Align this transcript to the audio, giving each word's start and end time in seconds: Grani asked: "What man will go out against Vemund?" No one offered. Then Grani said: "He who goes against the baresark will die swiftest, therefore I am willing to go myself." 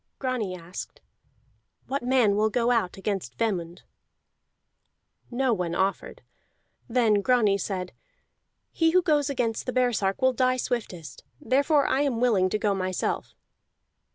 Grani 0.17 0.55
asked: 0.57 0.99
"What 1.85 2.01
man 2.01 2.35
will 2.35 2.49
go 2.49 2.71
out 2.71 2.97
against 2.97 3.37
Vemund?" 3.37 3.83
No 5.29 5.53
one 5.53 5.75
offered. 5.75 6.23
Then 6.89 7.21
Grani 7.21 7.59
said: 7.59 7.93
"He 8.71 8.89
who 8.93 9.03
goes 9.03 9.29
against 9.29 9.67
the 9.67 9.73
baresark 9.73 10.19
will 10.19 10.33
die 10.33 10.57
swiftest, 10.57 11.23
therefore 11.39 11.85
I 11.85 12.01
am 12.01 12.19
willing 12.19 12.49
to 12.49 12.57
go 12.57 12.73
myself." 12.73 13.35